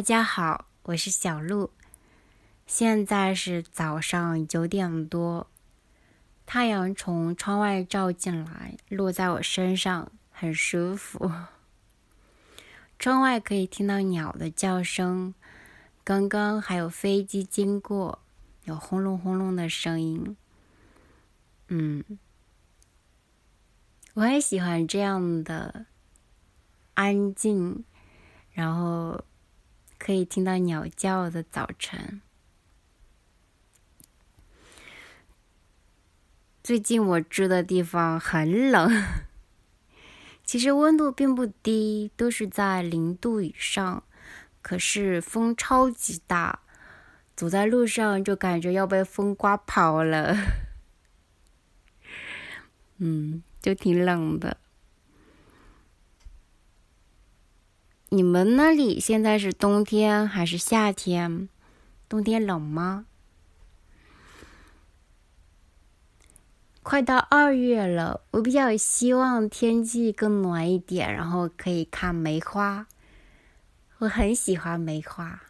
[0.00, 1.72] 大家好，我是小鹿。
[2.66, 5.46] 现在是早上九点多，
[6.46, 11.30] 太阳从窗外照进来，落在我身上，很舒服。
[12.98, 15.34] 窗外可以听到鸟的叫声，
[16.02, 18.20] 刚刚还有飞机经过，
[18.64, 20.34] 有轰隆轰隆的声音。
[21.68, 22.02] 嗯，
[24.14, 25.84] 我也喜欢这样的
[26.94, 27.84] 安静，
[28.54, 29.22] 然后。
[30.10, 32.20] 可以听到鸟叫的早晨。
[36.64, 38.90] 最近我住的地方很冷，
[40.44, 44.02] 其实温度并不低，都是在零度以上。
[44.60, 46.58] 可是风超级大，
[47.36, 50.36] 走在路上就感觉要被风刮跑了。
[52.98, 54.56] 嗯，就挺冷的。
[58.12, 61.48] 你们那里现在是冬天还是夏天？
[62.08, 63.06] 冬天冷吗？
[66.82, 72.88] 快到二月了，我比较希望天气更暖一点，然后可以看梅花。
[73.98, 75.40] 我很喜欢梅花。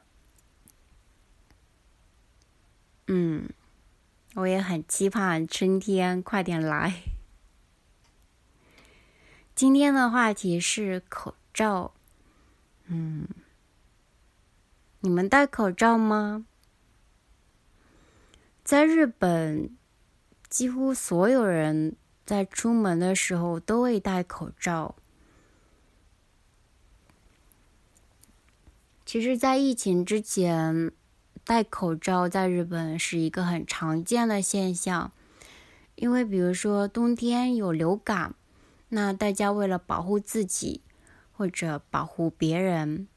[3.06, 3.48] 嗯，
[4.34, 7.04] 我也很期盼春天快点来。
[9.54, 11.94] 今天的话题是口罩。
[12.92, 13.28] 嗯，
[14.98, 16.44] 你们戴口罩吗？
[18.64, 19.76] 在日本，
[20.48, 21.94] 几乎所有人
[22.26, 24.96] 在出门的时候都会戴口罩。
[29.06, 30.90] 其实，在疫情之前，
[31.44, 35.12] 戴口罩在日本是一个很常见的现象，
[35.94, 38.34] 因为比如说冬天有流感，
[38.88, 40.82] 那大家为了保护自己。
[41.40, 43.08] 或者保护别人，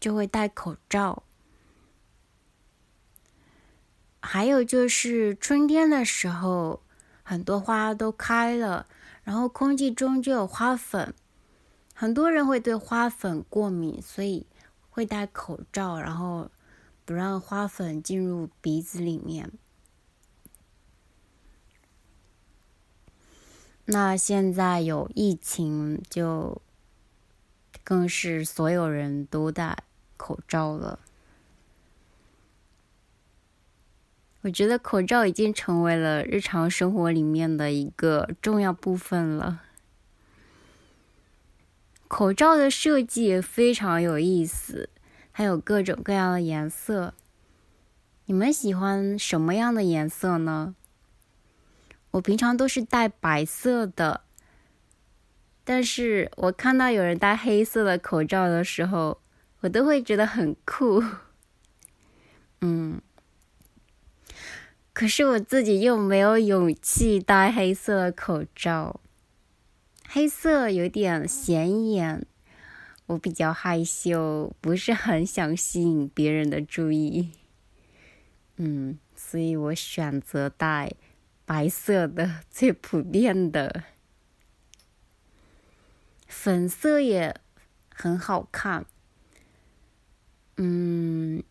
[0.00, 1.22] 就会戴口罩。
[4.20, 6.82] 还有就是春天的时候，
[7.22, 8.88] 很多花都开了，
[9.22, 11.14] 然后空气中就有花粉，
[11.94, 14.48] 很多人会对花粉过敏，所以
[14.90, 16.50] 会戴口罩，然后
[17.04, 19.52] 不让花粉进入鼻子里面。
[23.86, 26.60] 那现在有疫情，就
[27.84, 29.78] 更是所有人都戴
[30.16, 30.98] 口罩了。
[34.42, 39.62] 我觉得口罩已经成为了日常生活里面的一个重要部分了。
[42.08, 44.88] 口罩的设计也非常有意思，
[45.32, 47.14] 还有各种各样的颜色。
[48.26, 50.74] 你们喜欢什么样的颜色呢？
[52.16, 54.22] 我平常都是戴白色的，
[55.64, 59.20] 但是我看到有人戴黑色的口罩的时候，
[59.60, 61.04] 我都会觉得很酷。
[62.62, 63.02] 嗯，
[64.94, 68.98] 可是我自己又没有勇气戴黑色的口罩，
[70.08, 72.24] 黑色有点显眼，
[73.04, 77.32] 我比较害羞，不是很想吸引别人的注意。
[78.56, 80.94] 嗯，所以我选择戴。
[81.46, 83.84] 白色的最普遍的，
[86.26, 87.40] 粉色也
[87.88, 88.84] 很好看。
[90.56, 91.44] 嗯，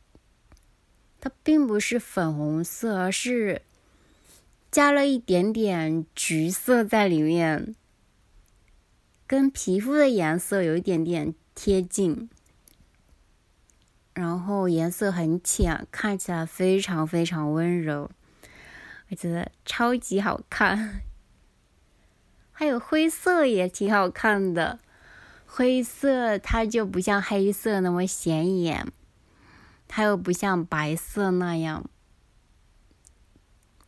[1.22, 3.61] 它并不是粉红色，而是
[4.69, 7.73] 加了一点点橘色在里面，
[9.25, 12.29] 跟皮肤的颜色有一点点贴近，
[14.13, 18.12] 然后颜色很浅，看起来非常非常温柔。
[19.10, 21.02] 我觉得超级好看，
[22.52, 24.80] 还有灰色也挺好看的。
[25.46, 28.92] 灰色它就不像黑色那么显眼，
[29.88, 31.90] 它又不像白色那样。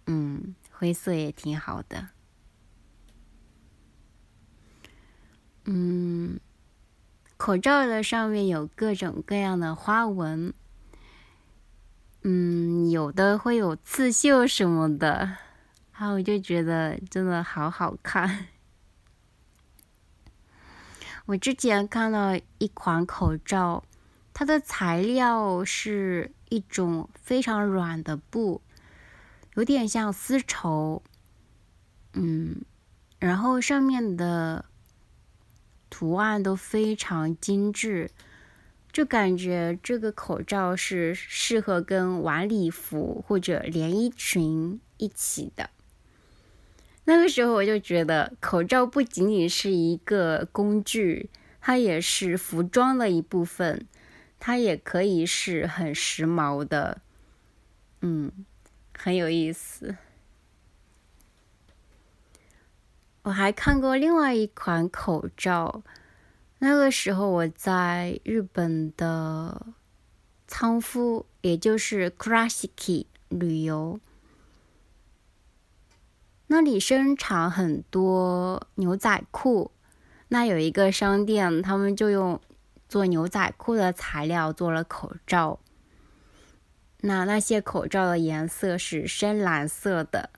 [0.05, 2.09] 嗯，灰色也挺好的。
[5.65, 6.39] 嗯，
[7.35, 10.53] 口罩的上面有各种各样的花纹。
[12.29, 15.37] 嗯，有的会有刺绣什么的，
[15.93, 18.47] 然后我就觉得真的好好看。
[21.27, 23.81] 我之前看到一款口罩，
[24.33, 28.61] 它的材料是一种非常软的布，
[29.53, 31.01] 有点像丝绸。
[32.11, 32.57] 嗯，
[33.19, 34.65] 然后上面的
[35.89, 38.11] 图案都非常精致。
[38.97, 45.69] 就感觉这个口罩是适合跟晚礼服或者连衣裙一起的。
[47.05, 51.29] 那个时候我就觉得，口罩不仅仅是一个工具，
[51.61, 53.85] 它也是服装的一部分。
[54.39, 56.99] 它也可以是很时髦的，
[58.01, 58.31] 嗯，
[58.97, 59.95] 很有意思。
[63.21, 65.83] 我还看过另外一款口罩，
[66.59, 69.67] 那个时候我在日本的
[70.47, 73.99] 仓敷，也就是 Kurashiki 旅游，
[76.47, 79.71] 那里生产很多牛仔裤，
[80.29, 82.41] 那有一个商店，他们就用
[82.89, 85.59] 做牛仔裤的材料做了口罩，
[87.01, 90.31] 那那些口罩的颜色是深蓝色的。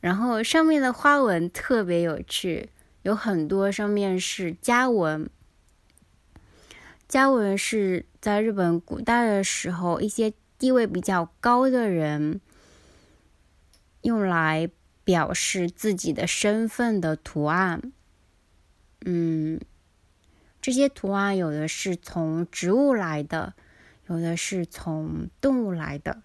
[0.00, 2.68] 然后上面的花纹特别有趣，
[3.04, 5.28] 有很多上面是家纹。
[7.06, 12.40] 家纹是在日本古代的时候，一些地位比较高的人
[14.00, 14.70] 用来
[15.04, 17.92] 表示自己的身份的图案。
[19.04, 19.60] 嗯，
[20.62, 23.52] 这些图案有的是从植物来的，
[24.08, 26.22] 有的是从动物来的。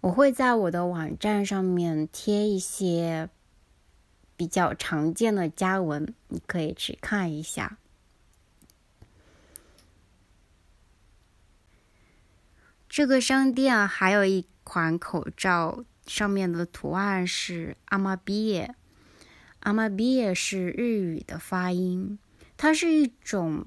[0.00, 3.28] 我会在我的网站上面贴一些
[4.38, 7.76] 比较常见的家文，你可以去看一下。
[12.88, 18.76] 这个商店还有一款口罩，上面的图案是阿玛比耶，
[19.60, 22.18] 阿玛比耶是日语的发音，
[22.56, 23.66] 它是一种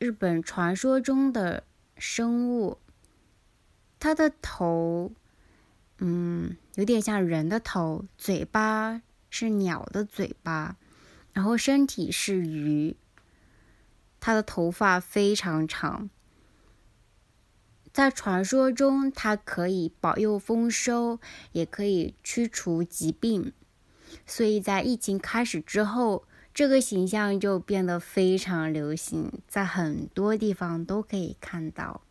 [0.00, 1.62] 日本传说中的
[1.96, 2.78] 生物，
[4.00, 5.12] 它的头。
[5.98, 10.76] 嗯，有点像人的头，嘴巴是鸟的嘴巴，
[11.32, 12.96] 然后身体是鱼。
[14.18, 16.10] 它的头发非常长，
[17.90, 21.18] 在传说中，它可以保佑丰收，
[21.52, 23.54] 也可以驱除疾病。
[24.26, 32.02] 所以在疫情开始之后，这个形象就变得非常流行，在很多地方都可以看到。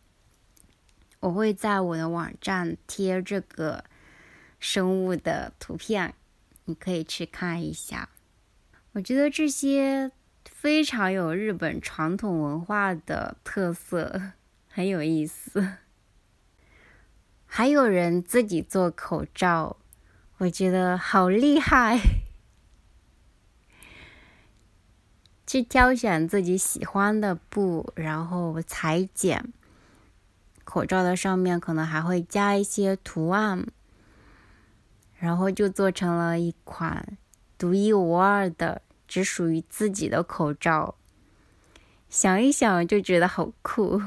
[1.20, 3.84] 我会在我的网站贴这个
[4.58, 6.14] 生物的图片，
[6.70, 8.08] 你可以去看一下。
[8.92, 10.12] 我觉得这些
[10.44, 14.32] 非常有日本传统文化的特色，
[14.68, 15.74] 很有意思。
[17.44, 19.76] 还有人自己做口罩，
[20.38, 21.98] 我觉得好厉害！
[25.44, 29.52] 去挑选自己喜欢的布，然后裁剪。
[30.62, 33.66] 口罩的上面可能还会加一些图案，
[35.20, 37.18] 然后就做成了一款
[37.58, 40.94] 独一无二的、只属于自己的口罩。
[42.08, 44.00] 想一想就觉得好酷。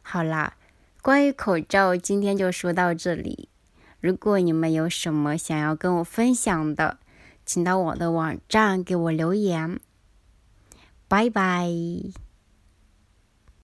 [0.00, 0.56] 好啦，
[1.02, 3.50] 关于口罩，今天就说到这里。
[4.00, 6.98] 如果你们有什么想要跟我分享的，
[7.44, 9.78] 请到我的网站给我留言。
[11.06, 11.68] 拜拜。